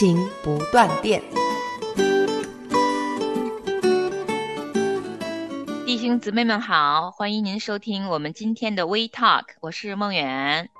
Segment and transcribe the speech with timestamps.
[0.00, 1.22] 亲情不断电。
[5.84, 10.70] 弟兄姊妹们好，欢迎您收听我们今天的微 Talk，我是梦远。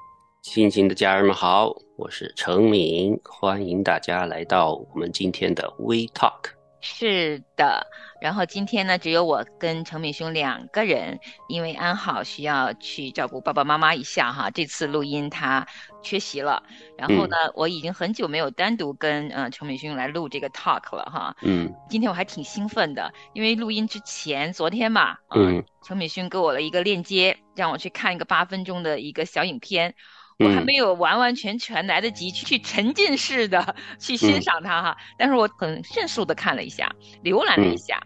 [0.41, 6.53] 亲情的家人们好，我是程敏，欢迎大家来到我们今天的 We Talk。
[6.81, 7.87] 是的，
[8.21, 15.67] 然后今天呢，只有我跟程敏兄两个人，因为安好需要去照顾爸爸妈妈一下哈，这次录音他
[16.03, 16.63] 缺席了。
[16.99, 21.35] 然后呢，我已经很久没有单独跟呃程敏兄来录这个 talk 了哈。
[21.43, 29.95] 嗯今天我还挺兴奋的，因为录音之前，昨天吧，呃嗯程敏勋给我了一个链接，让我去看一个八分钟的一个小影片。
[30.41, 30.65] 我还嗯。
[30.65, 34.43] 没有完完全全来得及去去沉浸式的去欣嗯。
[34.43, 36.91] 赏它哈，但是我很迅速的看了一下，
[37.23, 37.79] 浏览了一嗯。
[37.79, 38.01] 下，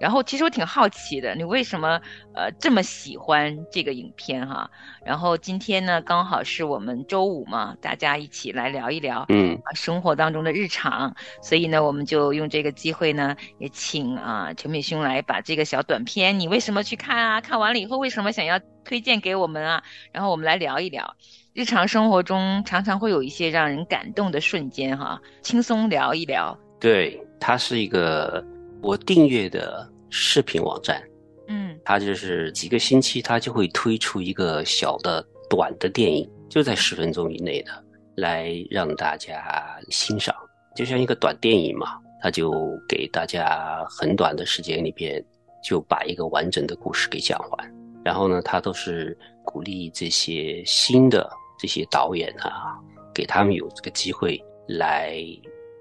[0.00, 2.00] 然后其实我挺好奇的，你为什么
[2.34, 4.70] 呃这么喜欢这个影片哈？
[5.04, 9.54] 然后今天呢，刚好是我们周五嘛，大家一起来聊一聊，嗯。
[9.64, 17.40] 啊生活当中的日常，所以呢，我们就用这个机会呢，也请啊陈美兄来把这个小短片，你为什么去看啊？
[17.40, 19.82] 看完了以后为什么想要推荐给我们啊？
[20.12, 21.16] 然后我们来聊一聊
[21.58, 26.56] 日常生活中常常会有一些让人感动的瞬间哈，轻松聊一聊。
[26.78, 28.40] 对，它是一个
[28.80, 31.02] 我订阅的视频网站，
[31.48, 35.20] 嗯它就是几个星期它就会推出一个小的
[35.50, 37.72] 短的电影，就在十分钟以内的，
[38.14, 40.32] 来让大家欣赏，
[40.76, 42.52] 就像一个短电影嘛，它就
[42.88, 45.20] 给大家很短的时间里边
[45.60, 47.74] 就把一个完整的故事给讲完。
[48.04, 52.78] 然后呢，它都是鼓励这些新的这些导演啊，
[53.14, 55.22] 给他们有这个机会来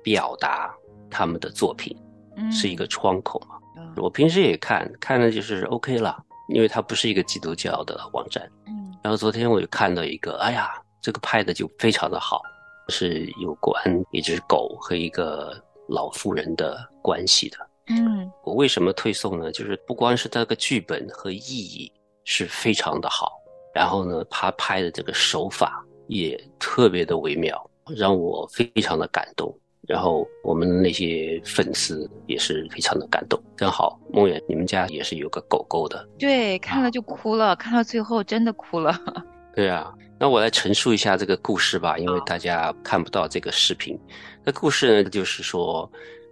[0.04, 0.74] 表达
[1.10, 1.96] 他们的作品，
[2.36, 3.56] 嗯，是一个窗口嘛。
[3.78, 6.18] 嗯我平时也看，看的就是 OK 了，
[6.50, 8.48] 因为它不是一个基督教的网站。
[8.68, 10.70] 嗯然后昨天我就看到一个，哎呀，
[11.02, 12.42] 这个拍的就非常的好，
[12.90, 13.76] 是有关
[14.12, 15.54] 一只狗和一个
[15.88, 17.58] 老妇人的关系的。
[17.90, 19.52] 嗯我为什么推送呢？
[19.52, 21.92] 就是不光是它个剧本和意义
[22.26, 23.32] 是非常的好，
[23.78, 29.56] 然后呢，他拍的这个手法也特别的微妙，让我非常的感动。
[29.88, 33.40] 然后我们那些粉丝也是非常的感动。
[33.56, 39.00] 正好梦远，你们家也是有个狗狗的，对，看了就哭了，看到最后真的哭了。
[39.54, 39.94] 对啊。
[40.20, 43.96] 那我来陈述一下这个故事吧，因为大家看不到这个视频。
[44.44, 45.88] 那故事呢，就是说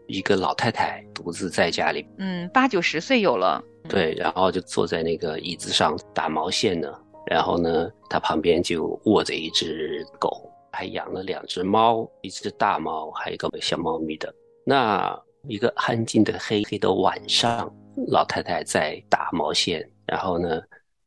[0.08, 3.64] 一个老太太独自在家里嗯，八九十岁有了。
[3.88, 6.92] 对，然后就坐在那个椅子上打毛线呢。
[7.26, 14.34] 然后呢，他旁边就卧着一只狗，还养了两只猫，一只大猫，还有一个小猫咪的。
[14.66, 17.72] 那一个安静的黑黑的晚上，
[18.08, 20.62] 老太太在打毛线，然后呢，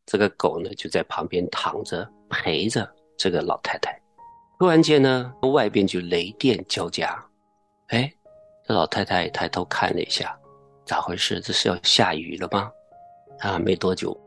[0.07, 4.01] 这个狗呢就在旁边躺着陪着这个老太太。
[4.59, 7.17] 突然间呢，外边就雷电交加，
[7.89, 8.13] 哎，
[8.67, 10.37] 这老太太抬头看了一下，
[10.85, 11.41] 咋回事？
[11.41, 12.71] 这是要下雨了吗？
[13.41, 14.19] 啊，没多久，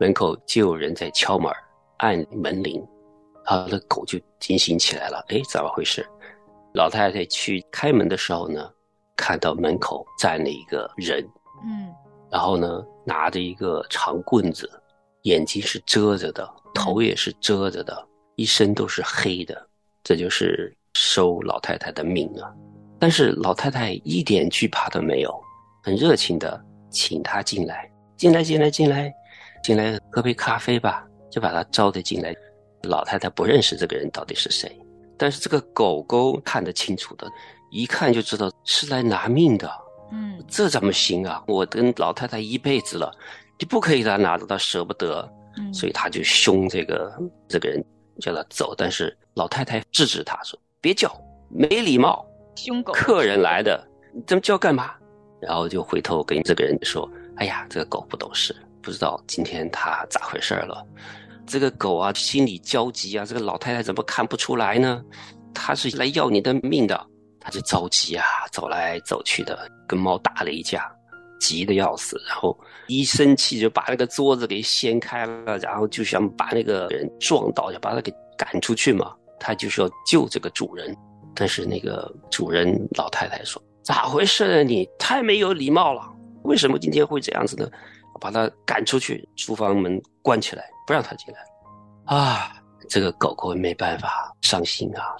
[0.00, 1.52] 门口就有人在敲门，
[1.98, 2.82] 按门铃，
[3.44, 5.22] 他的狗就惊醒起来了。
[5.28, 6.08] 哎，怎么回事？
[6.72, 8.66] 老太太去开门的时候呢，
[9.14, 11.22] 看到门口站了一个人，
[11.66, 11.94] 嗯
[12.30, 14.70] 然后呢，拿着一个长棍子，
[15.24, 19.68] 眼睛是遮着的，头也是遮着的，一身都是黑的，
[20.02, 22.50] 这就是收老太太的命啊。
[22.98, 25.38] 但是老太太一点惧怕都没有，
[25.82, 29.12] 很热情的请他进来，进来，进来，进来，
[29.62, 32.34] 进来喝杯咖啡吧，就把他招待进来。
[32.84, 34.74] 老太太不认识这个人到底是谁，
[35.18, 37.30] 但是这个狗狗看得清楚的，
[37.70, 39.70] 一看就知道是来拿命的。
[40.12, 41.44] 嗯这怎么行啊？
[41.46, 43.12] 我跟老太太一辈子了，
[43.58, 47.12] 你不可以让她拿着，她舍不得，嗯，所以他就凶这个
[47.46, 47.84] 这个人，
[48.18, 48.74] 叫他走。
[48.76, 51.14] 但是老太太制止他说：“别叫，
[51.48, 52.26] 没礼貌，
[52.56, 52.92] 凶狗。
[52.92, 54.94] 客人来的，你这么叫干嘛？”
[55.40, 60.86] 然后就回头跟这个人说：“哎呀，这个狗不懂事，不知道今天它咋回事了。
[61.46, 65.02] 这个狗啊，心里焦急啊，这个老太太怎么看不出来呢？
[65.52, 67.06] 它是来要你的命的。”
[67.42, 70.86] 他就着急啊，走来走去的，跟猫打了一架，
[71.40, 72.20] 急得要死。
[72.28, 72.54] 然后
[72.86, 79.14] 一生气就把那个桌子给掀开了，然后就想把那个人撞倒，就把他给赶出去嘛。
[79.38, 80.94] 他就是要救这个主人，
[81.34, 84.62] 但是那个主人老太太说：“咋回事呢？
[84.62, 86.02] 你太没有礼貌了！
[86.42, 87.66] 为什么今天会这样子呢？”
[88.20, 91.40] 把他赶出去，厨房门关起来，不让他进来。
[92.04, 92.52] 啊，
[92.88, 95.16] 这个狗狗没办法，伤心啊，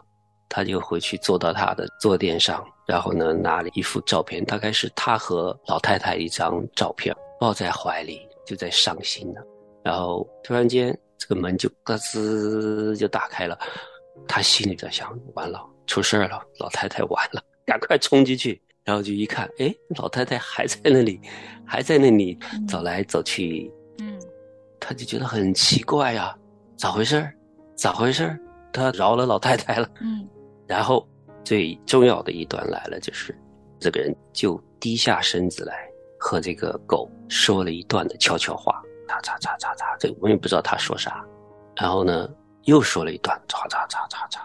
[0.48, 9.40] 他就回去坐到他的坐垫上，然后呢，拿了一幅照片，大概是他和老太太一张照片，抱在怀里，就在伤心呢。
[9.82, 13.58] 然后突然间，这个门就咯吱就打开了，
[14.28, 18.60] 他心里在想：完了，出事了，老太太完了，赶快冲进去。
[18.90, 21.20] 然后就一看，哎，老太太还在那里，
[21.64, 23.72] 还在那里走来走去。
[24.00, 24.20] 嗯，
[24.80, 26.36] 他就觉得很奇怪呀，
[26.76, 27.24] 咋回事
[27.76, 28.36] 咋回事
[28.72, 29.88] 他饶了老太太了。
[30.00, 30.28] 嗯，
[30.66, 31.08] 然后
[31.44, 33.32] 最重要的一段来了，就是
[33.78, 35.88] 这个人就低下身子来
[36.18, 41.24] 和这个狗说了一段的悄悄话，嚓嚓嚓嚓嚓，这我也不知道他说啥。
[41.76, 42.28] 然后呢，
[42.64, 44.40] 又说了一段，嚓嚓嚓嚓嚓。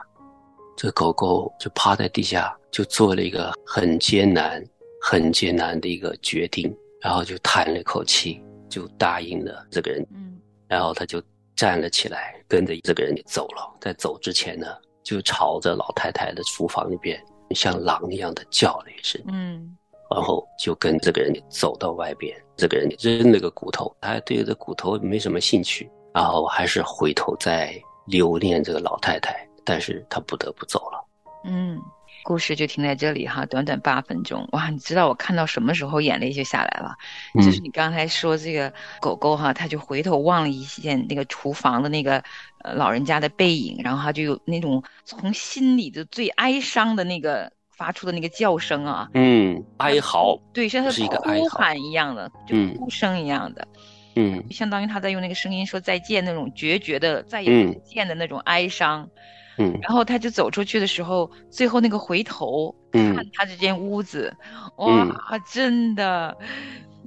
[0.75, 4.63] 这狗狗就趴在地下，就做了一个很艰难、
[5.01, 10.05] 很艰难的一个决定，然后就叹了一口气，就答应了这个人。
[10.13, 10.37] 嗯，
[10.67, 11.21] 然后他就
[11.55, 13.77] 站了起来，跟着这个人走了。
[13.79, 14.67] 在走之前呢，
[15.01, 19.21] 就朝着老太太的厨房那边，像狼一样的叫了一声。
[19.29, 19.77] 嗯，
[20.11, 22.35] 然后就跟这个人走到外边。
[22.57, 29.47] 这个人扔了个骨头，他对这骨头没什么兴趣，然后还是回头在留恋这个老太太。
[29.65, 31.03] 但是他不得不走了。
[31.43, 31.79] 嗯，
[32.23, 34.69] 故事就停在这里哈，短短八分钟哇！
[34.69, 36.95] 你知道我看到什么时候眼泪就下来了？
[37.35, 42.23] 就是你刚才说这个狗狗哈，它就回头望了一眼那个厨房的那个
[42.63, 49.07] 呃老人家的背影，然后它就有那种从心里的最哀伤的那个发出的那个叫声啊。
[49.13, 50.35] 嗯，哀嚎。
[50.51, 53.67] 对，像是一个哭喊一样的，就哭声一样的。
[54.15, 59.07] 嗯，相当于他在用那个声音说再见，那种决绝的再也不见的那种哀伤。
[59.57, 64.35] 嗯，然后他就走出去的时候，最后那个回头看他这间屋子，
[64.77, 65.07] 哇，
[65.51, 66.37] 真的。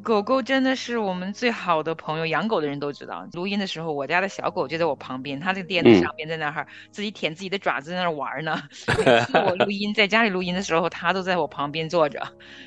[0.02, 3.26] 狗狗真的是我们最好的朋友，养狗的人都知道。
[3.32, 8.62] 录音的时候，我家的小狗就在我旁边，它这个垫子上面在那儿自己舔自己的爪子在那儿玩呢。
[9.04, 12.20] 每次我录音在家里录音的时候，它都在我旁边坐着。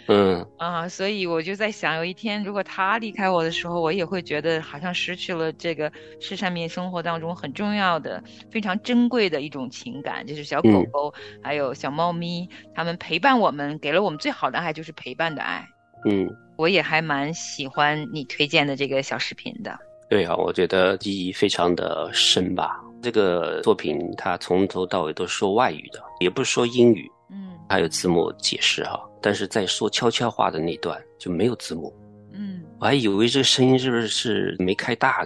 [0.07, 15.67] 嗯啊，所以我就在想，有一天如果它离开我的时候，我也会觉得好像失去了这个世上面生活当中很重要的、非常珍贵的一种情感，就是小狗狗还有小猫咪，它们陪伴我们，给了我们最好的爱，就是陪伴的爱。
[16.05, 16.29] 嗯。
[16.57, 19.77] 我也还蛮喜欢你推荐的这个小视频的。
[20.09, 22.79] 对啊，我觉得意义非常的深吧。
[23.01, 29.01] 这个作品它从头到尾都是说外语的，也不是说英语，嗯，还有字幕解释哈。
[29.19, 31.91] 但是在说悄悄话的那段就没有字幕，
[32.31, 35.25] 嗯，我还以为这个声音是不是是没开大，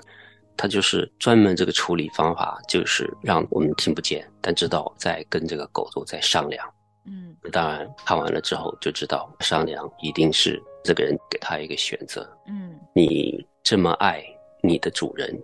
[0.55, 6.65] 它就是专门这个处理方法，就是让我们听不见，但知道在跟这个狗狗在商量。
[7.45, 10.61] 嗯，当然看完了之后就知道商量一定是。
[10.87, 14.23] 这个人给他一个选择，嗯，你这么爱
[14.61, 15.35] 你的主人，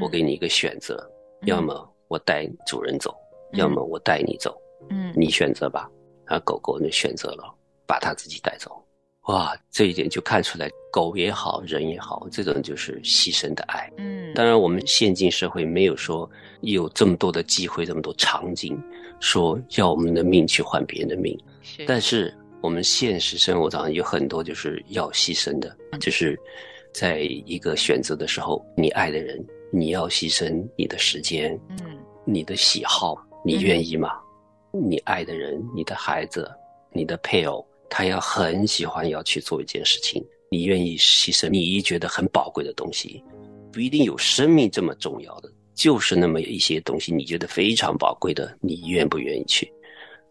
[0.00, 1.04] 我给你一个选择，
[1.46, 3.12] 要么我带主人走，
[3.54, 4.56] 要么我带你走，
[4.90, 5.90] 嗯，你选择吧。
[6.26, 7.52] 啊，狗狗就选择了
[7.88, 8.80] 把它自己带走，
[9.24, 14.32] 哇，这一点就看出来，狗也好，人也好，这种就是牺牲的爱，嗯。
[14.34, 16.28] 当然，我们现今社会没有说
[16.60, 18.78] 有这么多的机会，这么多场景，
[19.20, 22.34] 说要我们的命去换别人的命，是，但是。
[22.60, 26.34] 我们现实生活当中有很多就是要牺牲的，就是
[26.94, 29.38] 在一个选择的时候，你爱的人，
[29.70, 34.12] 你要牺牲你的时间，嗯，你的喜好，你愿意吗？
[34.72, 36.50] 你爱的人，你的孩子，
[36.90, 37.62] 你的配偶，
[37.96, 40.20] 他要很喜欢要去做一件事情，
[40.50, 43.22] 你愿意牺牲你觉得很宝贵的东西，
[43.72, 49.72] 不一定有生命这么重要的，就是那么一些东西，你觉得非常宝贵的，你愿不愿意去？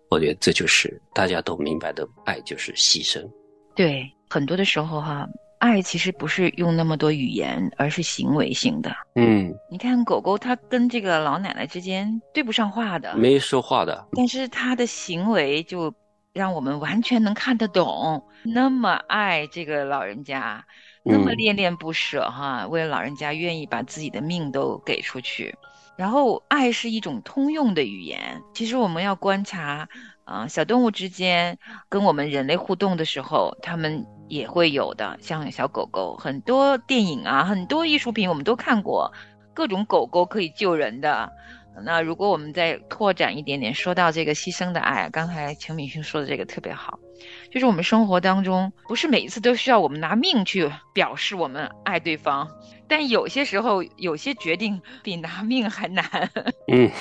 [0.10, 3.25] 我觉得这就是大家都明白的，爱就是牺牲。
[3.74, 5.25] 对，很多的时候哈，
[5.60, 8.93] 爱其实不是用那么多语言，而是行为性的。
[9.15, 15.89] 嗯，你看狗狗，它跟这个老奶奶之间对不上话的，没说话的，但是它的行为就
[16.34, 20.66] 让我们完全能看得懂，那么爱这个老人家，
[21.04, 25.56] 那么恋恋不舍哈，为了老人家愿意把自己的命都给出去。
[25.96, 28.42] 然后，爱是一种通用的语言。
[28.52, 29.88] 其实我们要观察，
[30.25, 35.16] 啊，小动物之间跟我们人类互动的时候，它们也会有的。
[35.22, 39.13] 像小狗狗，很多电影啊，很多艺术品我们都看过，
[39.54, 41.32] 各种狗狗可以救人的。
[41.84, 47.00] 那如果我们再拓展一点点，说到这个牺牲的爱，刚才陈敏勋说的这个特别好，
[47.51, 52.48] 就是我们生活当中不是每一次都需要我们拿命去表示我们爱对方。
[52.88, 56.30] 但有些时候，有些决定比拿命还难。
[56.68, 56.92] 嗯，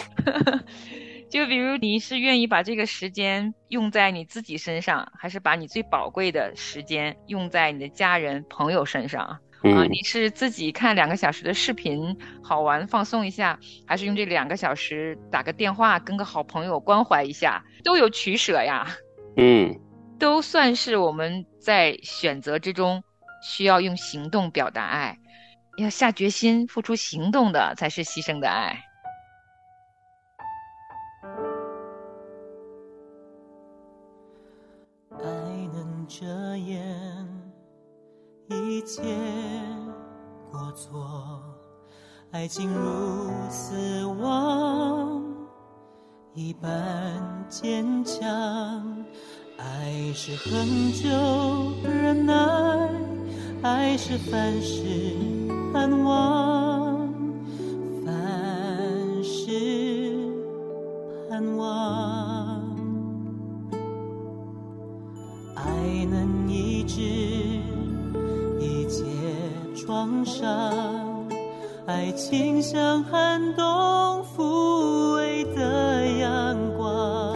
[1.28, 9.82] 就比如你是愿意把这个时间用在你自己身上，还是把你最宝贵的时间用在你的家人朋友身上啊？
[9.82, 17.62] 啊，你是自己看两个小时的视频好玩放松一下，还是用这两个小时打个电话跟个好朋友关怀一下？
[17.84, 18.86] 都有取舍呀。
[19.36, 19.78] 嗯，
[20.18, 23.02] 都算是我们在选择之中
[23.42, 25.18] 需要用行动表达爱，
[25.76, 28.84] 要下决心付出行动的才是牺牲的爱。
[36.08, 36.26] 遮
[36.56, 36.78] 掩
[38.52, 39.02] 一切
[40.50, 41.40] 过错，
[42.30, 45.22] 爱情如死亡
[46.34, 46.70] 一般
[47.48, 48.26] 坚强，
[49.58, 51.08] 爱是恒久
[51.82, 52.34] 忍耐，
[53.62, 54.82] 爱是凡事
[55.72, 57.12] 盼望，
[58.04, 58.12] 凡
[59.22, 59.50] 事
[61.30, 62.62] 盼望。
[65.54, 67.51] 爱能医治一切
[69.84, 71.26] 创伤，
[71.86, 73.64] 爱情像寒冬
[74.36, 77.34] 抚慰的阳光，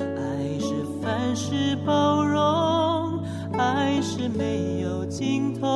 [0.00, 3.22] 爱是凡事包容，
[3.56, 5.68] 爱是没有尽头，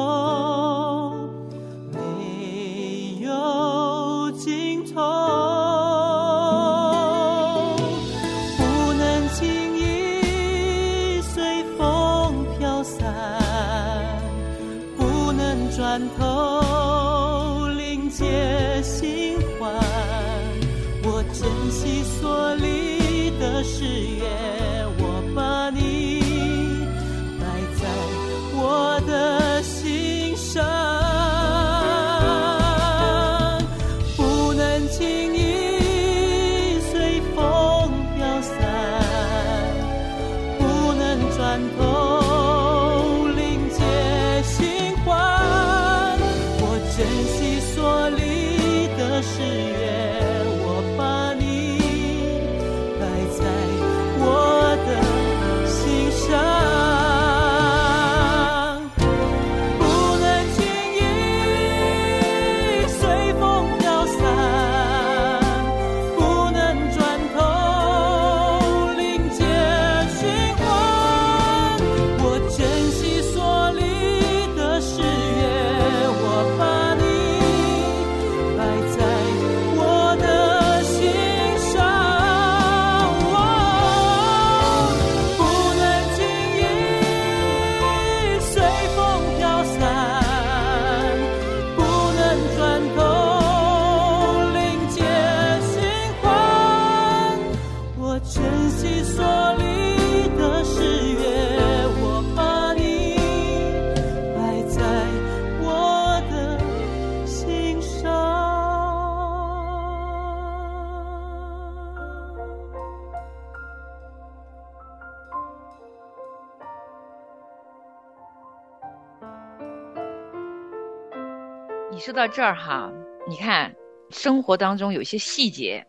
[122.21, 122.93] 到这儿哈，
[123.27, 123.75] 你看
[124.11, 125.87] 生活当中有些细节，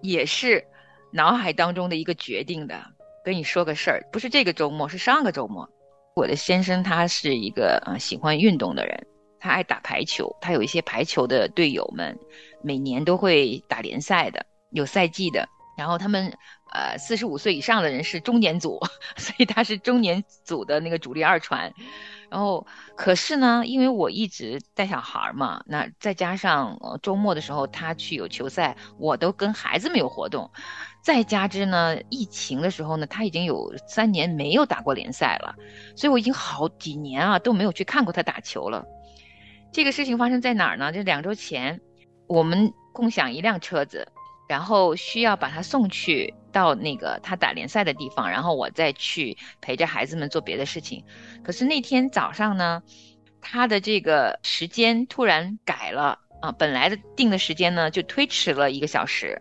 [0.00, 0.64] 也是
[1.12, 2.82] 脑海当中的一个决定的。
[3.22, 5.68] 跟你说个事儿，不是这个周末，是上个周末。
[6.16, 9.06] 我的先生他是一个喜欢运动的人，
[9.38, 12.18] 他爱打排球，他有一些排球的队友们，
[12.62, 15.46] 每年都会打联赛的，有赛季的。
[15.76, 16.32] 然后他们
[16.72, 18.80] 呃四十五岁以上的人是中年组，
[19.18, 21.70] 所以他是中年组的那个主力二传。
[22.34, 30.50] 然后，可是呢，因为我一直带小孩嘛，那再加上周末的时候他去有球赛，我都跟孩子们有活动，
[31.00, 35.54] 再加之呢，疫情的时候呢，他已经有三年没有打过联赛了，
[35.94, 38.84] 所以我已经好几年啊都没有去看过他打球了。
[39.70, 40.90] 这个事情发生在哪儿呢？
[40.90, 41.80] 这两周前，
[42.26, 44.08] 我们共享一辆车子，
[44.48, 51.04] 然后需要把他送去到那个他打联赛的地方，然后我再去陪着孩子们做别的事情。
[51.42, 52.82] 可是那天早上呢，
[53.40, 59.40] 他的这个时间突然改了啊，本来的定的时间呢就推迟了一个小时。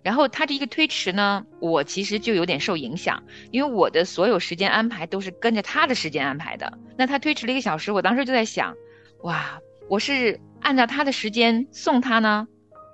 [0.00, 6.78] 然后他这一个推迟呢，我其实就有点受影响，因为我的所有时间安排都是跟着他的时间安排的。
[6.96, 8.74] 那他推迟了一个小时，我当时就在想，
[9.22, 12.46] 哇，我是按照他的时间送他呢，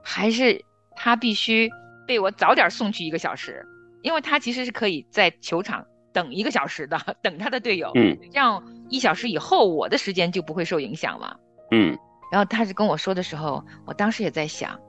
[0.02, 0.64] 还是
[1.04, 1.70] 他必须
[2.06, 3.62] 被我早点送去一个小时？
[4.00, 5.84] 因为他其实是可以在球场
[6.14, 11.38] 等一个小时的， 等他的队友，嗯，这样一小时以后我的时间就不会受影响了。
[11.72, 11.94] 嗯
[12.32, 14.80] 然后他是跟我说的时候，我当时也在想，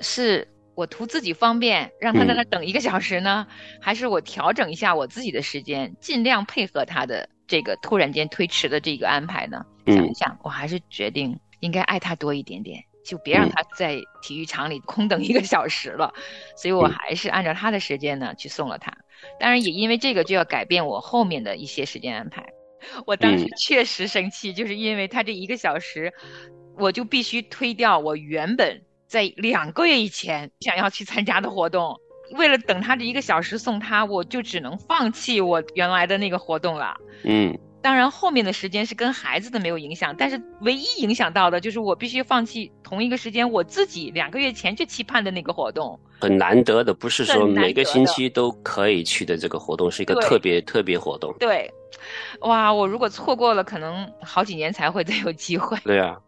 [0.00, 3.46] 是我图自己方便，让他在那等一个小时呢，
[3.82, 9.62] 还是我调整一下我自己的时间，尽量配合他的这个突然间推迟的这个安排呢？
[9.86, 16.14] 想一想，我还是决定应该爱他多一点点，就别让他在体育场里空等一个小时了。
[16.56, 18.96] 所以我还是按照他的时间呢去送了他。
[19.40, 22.46] 当然，也因为这个就要改变我后面的一些时间安排。
[23.04, 26.12] 我当时确实生气，就是因为他这一个小时，
[26.78, 31.98] 我就必须推掉我原本在两个月以前想要去参加的活动。
[32.38, 36.96] 为了等他这一个小时送他，我就只能放弃我原来的那个活动了。
[37.24, 37.58] 嗯。
[37.82, 45.98] 当然，后面的时间是跟孩子的没有影响，但是唯一影响到的就是我必须放弃同一个时间我自己两个月前就期盼的那个活动。
[46.20, 51.34] 很难得的，不是说每个星期都可以去的这个活动，是一个特别特别活动。
[51.38, 51.72] 对，
[52.40, 55.78] 哇，我如果错过了，可能好几年才会再有机会。
[55.82, 56.18] 对啊，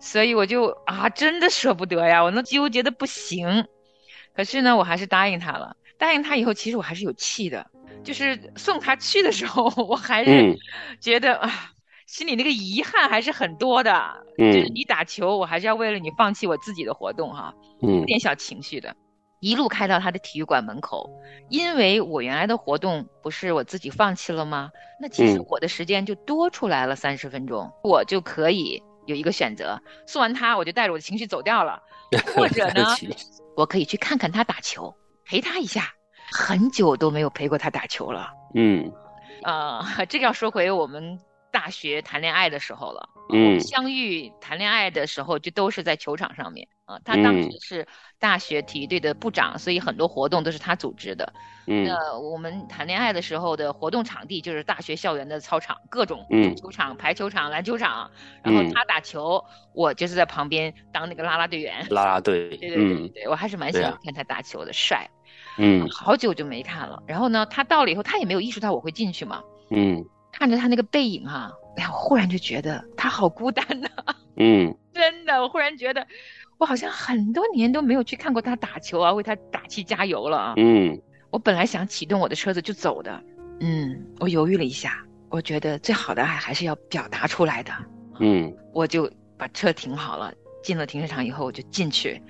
[0.00, 3.66] 所以我就啊，真的舍不得呀，我那纠结的不行。
[4.34, 5.76] 可是呢，我还是答应他了。
[5.98, 7.66] 答应他以后，其实我还是有气的。
[8.04, 10.56] 就是送他去的时候， 我还是
[11.00, 11.50] 觉得啊，
[12.06, 14.24] 心里那个遗憾还是很多的。
[14.38, 18.94] 就是你打球，我还是要为了你放弃我自己的活动哈，有点小情绪的。
[19.40, 21.10] 一路开到他的体育馆门口，
[21.50, 24.70] 因为我原来的活动不是我自己放弃了吗？
[25.00, 31.78] 那其实我的时间就多出来了三十分钟，我就可以有一个选择：送完他，我就带着我的情绪走掉了；
[32.34, 32.94] 或者呢，
[33.56, 35.92] 我可以去看看他打球，陪他一下。
[36.36, 38.30] 很久都没有陪过他打球了。
[38.54, 38.92] 嗯，
[39.42, 41.18] 啊，这个要说回我们
[41.50, 43.08] 大学谈恋爱的时候了。
[43.32, 46.96] 嗯，相遇谈恋爱的时候就都是在球场上面啊。
[47.04, 47.88] 他当时是
[48.20, 51.32] 大学体育队的部长，所以很多活动都是他组织的。
[51.66, 56.24] 嗯，那我们谈恋爱的时候的活动场地就是大学校园的操场，各种
[56.56, 58.08] 球场、排球场、篮球场。
[58.44, 59.42] 然后他打球，
[59.74, 61.84] 我就是在旁边当那个啦啦队员。
[61.90, 62.50] 啦啦队。
[62.58, 65.08] 对对对对，我还是蛮喜欢看他打球的，帅。
[65.58, 67.02] 嗯，好久就没看了。
[67.06, 69.42] 然后呢，他到了以后，他也没有意识到我会进去嘛。
[69.70, 73.88] 嗯，看着他那个背影哈，哎呀，我忽然就觉得他好孤单呐。
[74.36, 76.06] 嗯， 真的，我忽然觉得，
[76.58, 80.54] 我好像很多年都没有去看过他打球啊，为他打气加油了啊。
[80.56, 83.22] 嗯，我本来想启动我的车子就走的。
[83.60, 87.72] 嗯，我犹豫了一下，我觉得最好的爱还是要表达出来的。
[88.20, 92.22] 嗯，我就把车停好了，进了停车场以后，我就进去。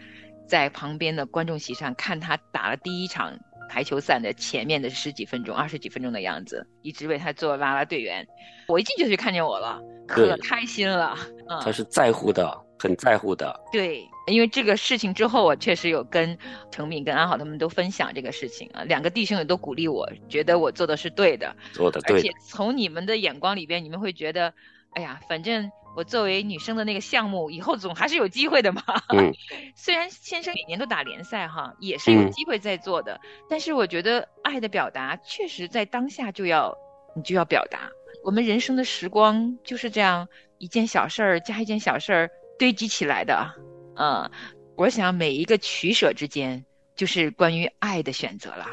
[0.47, 3.37] 在旁边的观众席上看他打了第一场
[3.69, 8.27] 排球赛的前面的十几分钟、二十几分钟的样子，一直为他做啦啦队员。
[8.69, 11.17] 我一进去就看见我了，可开心了。
[11.49, 13.61] 嗯，他是在乎的，很在乎的。
[13.73, 16.39] 对，因为这个事情之后，我确实有跟
[16.71, 18.85] 程敏、跟安好他们都分享这个事情啊。
[18.85, 22.17] 两个弟兄也都鼓励我，觉得我做的是对的，做的对。
[22.17, 24.55] 而且从你们的眼光里边，你们会觉得，
[24.95, 25.69] 哎呀，反正。
[25.97, 28.83] 我作为女生的那个项目，以后总还是有机会的嘛。
[29.17, 29.33] 嗯，
[29.75, 33.19] 虽然先生每年都打联赛哈，也是有机会在做的。
[33.49, 36.77] 但是我觉得爱的表达确实在当下就要，
[37.17, 37.89] 你就要表达。
[38.23, 40.29] 我们人生的时光就是这样
[40.59, 43.55] 一件小事儿加一件小事儿堆积起来的。
[43.97, 44.31] 嗯，
[44.77, 48.67] 我想每一个取舍之间，就是关于爱的选择了。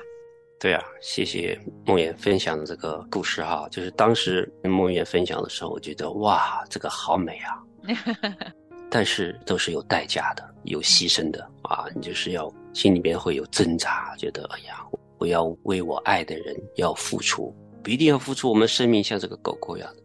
[0.64, 7.62] 对啊，谢谢梦妍分享的这个故事哈，就是当时梦妍分享的时候，我觉得哇，这个好美啊，
[8.90, 14.82] 但是都是有代价的，有牺牲的啊，你就是要心里边会有挣扎，觉得哎呀，
[15.18, 20.04] 我要为我爱的人要付出，不一定要付出我们生命像这个狗狗一样的，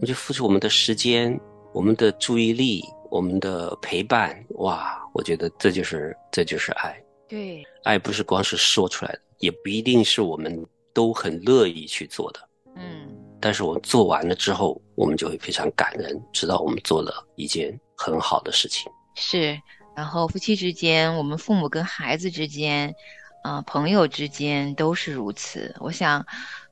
[0.00, 1.40] 我就付出我们的时间、
[1.72, 9.20] 我们的注意力、我们的陪伴，哇，我觉得这就是这就是爱，对，爱不是光是说出来的。
[9.40, 12.40] 也不一定是我们都很乐意去做的，
[12.76, 13.08] 嗯，
[13.40, 18.90] 但是我做完了之后，我们就会非常感恩，知道我们做了一件很好的事情。
[19.16, 19.58] 是，
[19.96, 22.94] 然后夫妻之间，我们父母跟孩子之间，
[23.42, 25.74] 啊，朋友之间都是如此。
[25.80, 26.24] 我想，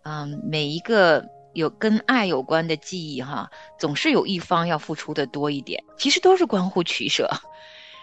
[0.04, 7.28] 嗯，每一个有跟爱有关的记忆，哈，总是有一方要付出的多一点，其实都是关乎取舍。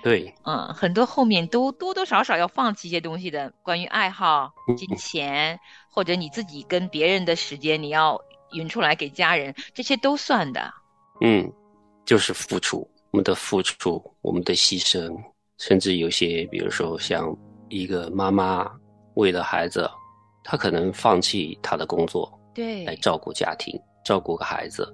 [0.06, 8.16] 对，嗯，很多后面都多多少少要放弃一些东西的，关于爱好、金钱，或者你自己跟别人的时间，你要
[8.52, 10.72] 匀出来给家人，这些都算的。
[11.22, 11.52] 嗯，
[12.06, 15.12] 就是付出，我们的付出，我们的牺牲，
[15.58, 17.36] 甚至有些，比如说像
[17.70, 18.72] 一个妈妈
[19.16, 19.90] 为了孩子，
[20.44, 24.88] 她可能放弃她的工作，对，来照顾家庭，照顾个孩子。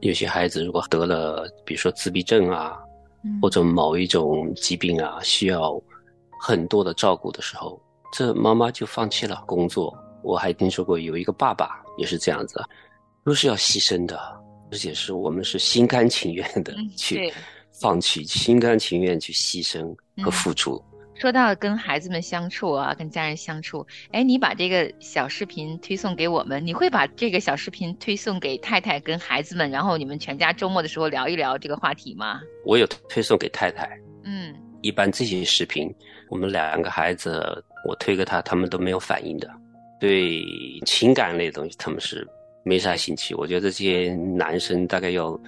[0.00, 2.78] 有些孩子如果得了，比如说自闭症啊。
[3.40, 5.80] 或者某一种疾病啊，需要
[6.40, 7.80] 很多的照顾的时候，
[8.12, 9.96] 这妈妈就放弃了工作。
[10.22, 12.62] 我还听说过有一个爸爸也是这样子，
[13.24, 14.18] 都是要牺牲的，
[14.70, 17.32] 而且是我们是心甘情愿的去
[17.80, 20.82] 放弃，心甘情愿去牺牲和付出。
[21.14, 32.40] 说到跟孩子们相处啊，跟家人相处，哎，你把这个小视频推送给我们，你会把这个小视频推送给太太跟孩子们，然后你们全家周末的时候聊一聊这个话题吗？
[32.64, 33.88] 我有推送给太太。
[34.24, 35.94] 嗯，一般这些视频，
[36.30, 39.48] 我们两个孩子我推给他，他们都没有反应的。
[40.00, 40.42] 对
[40.84, 42.26] 情感类的东西，他们是
[42.64, 43.34] 没啥兴趣。
[43.36, 45.38] 我觉得这些男生大概要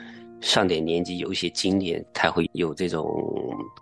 [0.41, 3.05] 上点年纪，有一些经验，才会有这种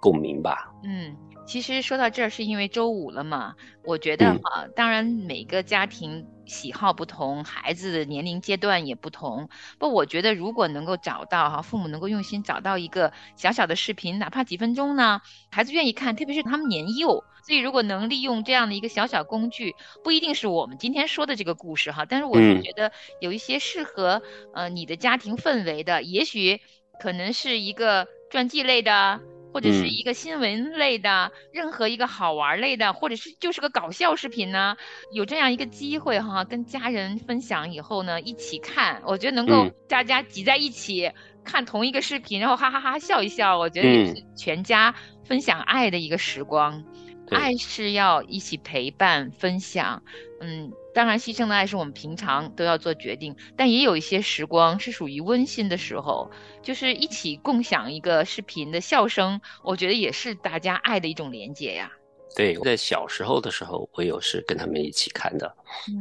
[0.01, 0.73] 共鸣吧。
[0.83, 1.15] 嗯。
[1.47, 3.55] 其实说到这儿，是因为周五了嘛？
[3.85, 9.49] 我觉得哈，当然每个家庭喜好不同，孩子的年龄阶段也不同。
[9.79, 24.23] 不，我觉得如果能够找到哈，父母能够用心找到一个小小的视频，哪怕几分钟呢，孩子愿意看，特别是他们年幼，所以如果能利用这样的一个小小工具，不一定是我们今天说的这个故事哈，但是我是觉得有一些适合
[24.55, 26.61] 呃你的家庭氛围的，也许
[27.01, 29.21] 可能是一个传记类的。
[29.55, 34.77] 或者是一个新闻类的，任何一个好玩类的，或者是就是个搞笑视频呢，
[35.13, 41.09] 有这样一个机会哈，跟家人分享以后呢，一起看，我觉得能够大家挤在一起
[41.45, 46.83] 看同一个视频，然后哈哈哈笑一笑，我觉得也是全家分享爱的一个时光。
[47.31, 50.03] 爱是要一起陪伴分享，
[50.41, 50.73] 嗯。
[50.95, 56.31] 当然，牺牲的爱是我们平常都要做决定，但也有一些时光是属于温馨的时候，
[56.63, 61.91] 就是一起共享一个视频的笑声，我觉得也是大家爱的一种连接呀。
[62.37, 65.49] 对，在小时候的时候，我有是跟他们一起看的，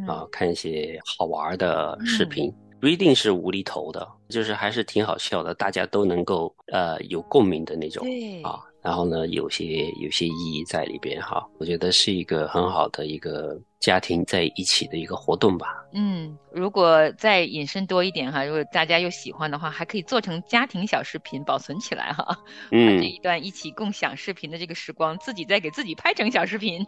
[0.07, 8.07] 啊，看一些好玩的视频，不一定是无厘头的，就是还是挺好笑的，大家都能够呃有共鸣的那种
[8.43, 8.61] 啊。
[8.83, 15.67] 然后呢，有些有些意义在里边哈，我觉得是一个很好的一个家庭在一起的一个活动吧。
[15.93, 22.37] 嗯，如果再引申多一点哈，如果大家又喜欢的话，还可以做成家庭小视频保存起来哈。
[22.71, 26.85] 嗯，这一段一起共享视频的这个时光，自己再给自己拍成小视频，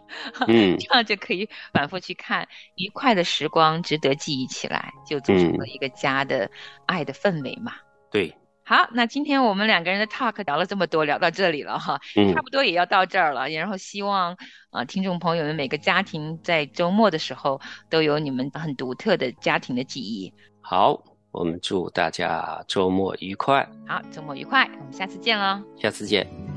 [0.48, 6.50] 嗯， 这样就可以反复去看，愉快的时光值得记忆起来，就组成了一个家的
[6.84, 7.72] 爱的氛围嘛。
[8.10, 8.34] 对。
[8.68, 12.00] 好，那今天我们两个人的 talk 聊了这么多，聊到这里了哈，
[12.34, 13.48] 差不多也要到这儿了。
[13.48, 14.36] 然后希望
[14.70, 20.34] 啊，听众朋友们每个家庭在周末的时候都有你们很独特的家庭的记忆。
[20.60, 21.00] 好，
[21.30, 23.64] 我们祝大家周末愉快。
[23.86, 25.62] 好，周末愉快，我们下次见喽。
[25.80, 26.55] 下次见。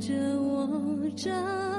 [0.00, 1.77] 着我着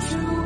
[0.00, 0.45] 是我。